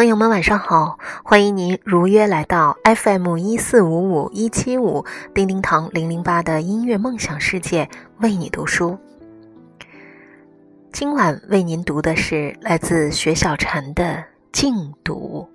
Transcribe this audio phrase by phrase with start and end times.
[0.00, 5.04] 朋友们晚上好，欢迎您如约来到 FM 一四五五一七五
[5.34, 7.86] 叮叮堂零零八的音乐梦想世界，
[8.16, 8.98] 为你读书。
[10.90, 14.04] 今晚为您读的是来自薛小禅的
[14.50, 15.46] 《静读》。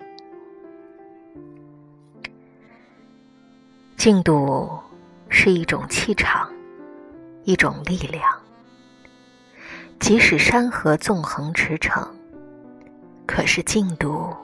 [3.96, 4.70] 静读
[5.28, 6.48] 是一种气场，
[7.42, 8.22] 一种力量。
[9.98, 12.06] 即使山河纵横驰骋。
[13.36, 14.34] 可是静读，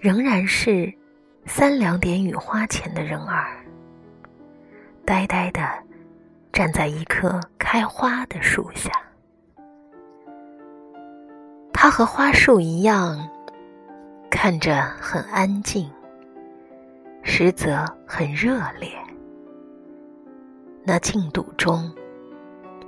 [0.00, 0.90] 仍然是
[1.44, 3.62] 三两点雨花前的人儿，
[5.04, 5.60] 呆呆的
[6.50, 8.90] 站在一棵开花的树下。
[11.74, 13.28] 它和花树一样，
[14.30, 15.92] 看着很安静，
[17.22, 18.88] 实则很热烈。
[20.84, 21.92] 那静笃中，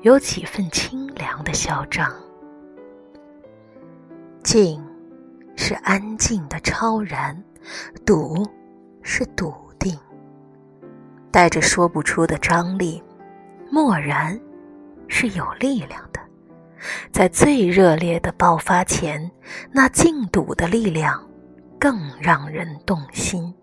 [0.00, 2.10] 有几分清凉的嚣张。
[4.42, 4.82] 静。
[5.56, 7.42] 是安静的超然，
[8.04, 8.46] 笃
[9.02, 9.96] 是笃定，
[11.30, 13.02] 带着说不出的张力，
[13.70, 14.38] 漠然
[15.08, 16.20] 是有力量的。
[17.10, 19.30] 在最热烈的爆发前，
[19.72, 21.26] 那静笃的力量
[21.78, 23.54] 更让人动心。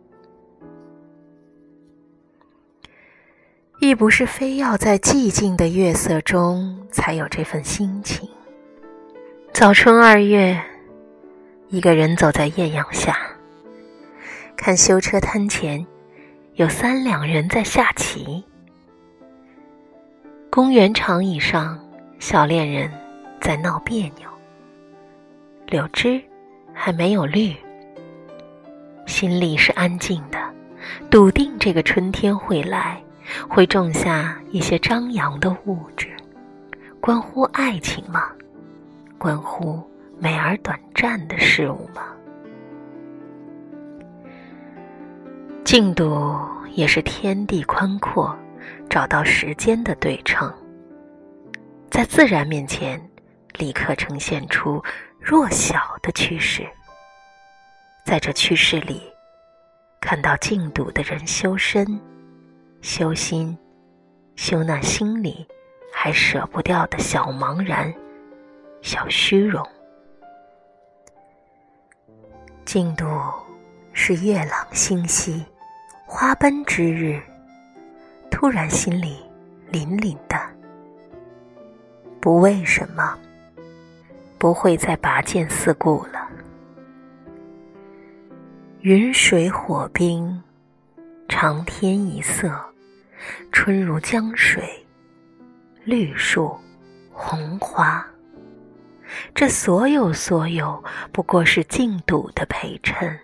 [3.80, 8.30] 亦不是非要在寂静的月色中才有这份心情。
[9.53, 10.59] 早春二月。
[11.72, 13.17] 一个人走在艳阳下，
[14.58, 15.88] 看修车摊前
[16.55, 18.44] 有三两人在下棋。
[20.50, 21.80] 公园长椅上，
[22.19, 22.91] 小恋人
[23.39, 24.30] 在闹别扭。
[25.66, 26.22] 柳枝
[26.73, 27.55] 还没有绿，
[29.06, 30.38] 心里是安静的，
[31.09, 33.01] 笃定这个春天会来，
[33.47, 36.09] 会种下一些张扬的物质。
[37.00, 38.29] 关乎爱情吗？
[39.17, 39.81] 关乎。
[40.22, 42.04] 美而短暂的事物吗？
[45.64, 46.40] 静笃
[46.74, 48.38] 也是天地宽阔，
[48.88, 50.54] 找到时间的对称，
[51.90, 53.02] 在自然面前
[53.58, 54.80] 立刻呈现出
[55.20, 56.68] 弱小的趋势，
[58.06, 59.02] 在这趋势里，
[60.00, 62.00] 看到静笃的人修身、
[62.82, 63.58] 修心、
[64.36, 65.48] 修那心里
[65.92, 67.92] 还舍不掉的小茫然、
[68.84, 69.68] 小虚荣。
[72.66, 73.05] 静度
[73.94, 75.44] 是月朗星稀，
[76.05, 77.22] 花奔之日，
[78.29, 79.17] 突然心里
[79.72, 80.39] 凛凛的。
[82.19, 83.17] 不为什么，
[84.38, 86.29] 不会再拔剑四顾了。
[88.81, 90.41] 云水火冰，
[91.28, 92.51] 长天一色，
[93.51, 94.63] 春如江水，
[95.83, 96.55] 绿树
[97.11, 98.05] 红花。
[99.34, 103.19] 这所有所有，不过是净土的陪衬。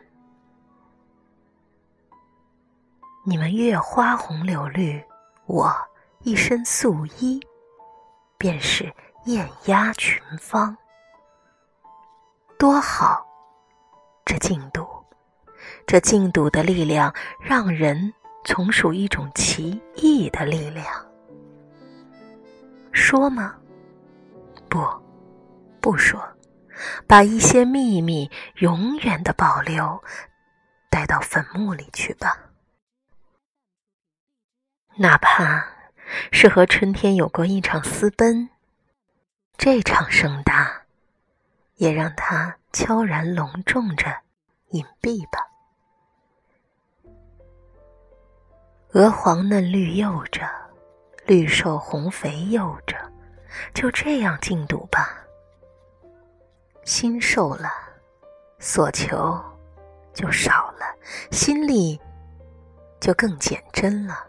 [3.23, 5.03] 你们越花红柳绿，
[5.45, 5.71] 我
[6.23, 7.39] 一身素衣，
[8.37, 8.91] 便是
[9.25, 10.75] 艳压群芳。
[12.57, 13.23] 多好！
[14.25, 14.87] 这静笃，
[15.85, 18.11] 这静笃的力量，让人
[18.43, 20.85] 从属一种奇异的力量。
[22.91, 23.55] 说吗？
[24.67, 24.79] 不。
[25.87, 26.21] 不说，
[27.07, 30.03] 把一些秘密永远的保留，
[30.89, 32.37] 带到坟墓里去吧。
[34.97, 35.65] 哪怕
[36.29, 38.49] 是和春天有过一场私奔，
[39.57, 40.81] 这场盛大，
[41.75, 44.13] 也让它悄然隆重着
[44.71, 45.39] 隐蔽吧。
[48.89, 50.45] 鹅黄嫩绿幼着，
[51.25, 52.97] 绿瘦红肥幼着，
[53.73, 55.23] 就这样静笃吧。
[56.87, 57.69] 心瘦了，
[58.59, 59.37] 所求
[60.13, 60.85] 就少了，
[61.31, 61.99] 心力
[62.97, 64.25] 就更减真了。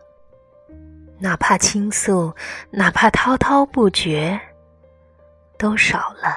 [1.21, 2.35] 哪怕倾诉，
[2.73, 4.39] 哪怕滔滔不绝，
[5.57, 6.37] 都少了。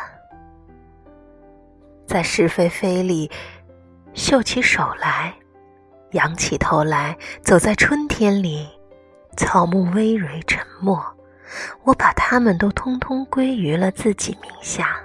[2.06, 3.30] 在是非非里
[4.14, 5.34] 秀起手来，
[6.12, 8.70] 仰起头来，走在春天里，
[9.36, 11.04] 草木葳蕤沉默，
[11.82, 15.00] 我把它们都通通归于了自己名下。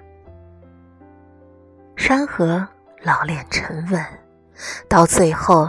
[2.06, 2.64] 山河
[3.02, 4.00] 老练沉稳，
[4.88, 5.68] 到最后，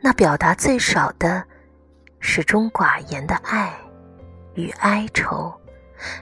[0.00, 1.44] 那表达最少的、
[2.18, 3.72] 始终寡言的爱
[4.54, 5.54] 与哀愁，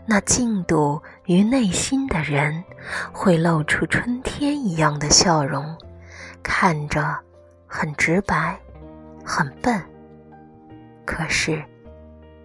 [0.05, 2.63] 那静笃于内心的人，
[3.11, 5.75] 会露出春天一样的笑容，
[6.43, 7.19] 看着
[7.67, 8.61] 很直白，
[9.25, 9.83] 很笨，
[11.07, 11.65] 可是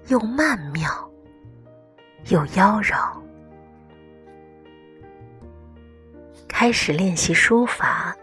[0.07, 0.89] 又曼妙，
[2.29, 3.11] 又妖娆。
[6.59, 8.13] 开始练习书法，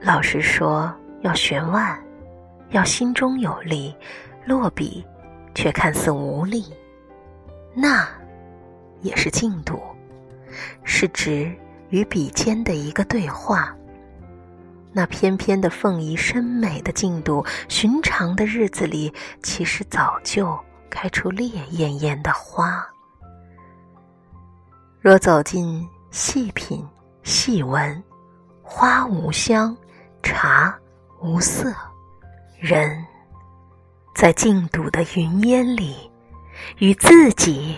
[0.00, 2.00] 老师说要悬腕，
[2.70, 3.92] 要心中有力，
[4.44, 5.04] 落笔
[5.52, 6.72] 却看似无力，
[7.74, 8.08] 那
[9.00, 9.82] 也是进度，
[10.84, 11.52] 是指
[11.88, 13.76] 与笔尖的一个对话。
[14.92, 19.12] 那翩翩的凤仪深美的进度，寻常的日子里，
[19.42, 20.56] 其实早就
[20.88, 22.86] 开出烈艳艳的花。
[25.00, 26.86] 若走进细品
[27.22, 28.02] 细闻，
[28.62, 29.76] 花无香。
[30.24, 30.72] 茶
[31.20, 31.74] 无色，
[32.60, 33.04] 人
[34.14, 36.08] 在净土的云烟里，
[36.78, 37.76] 与自己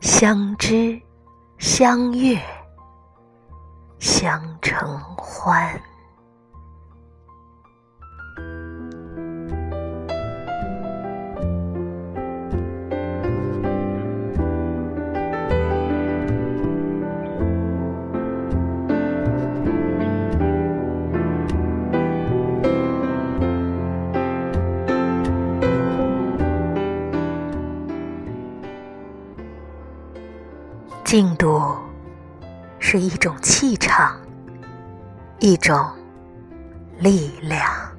[0.00, 1.02] 相知、
[1.58, 2.40] 相悦、
[3.98, 5.68] 相成欢。
[31.12, 31.76] 静度
[32.78, 34.18] 是一种气场，
[35.40, 35.78] 一种
[37.00, 37.91] 力量。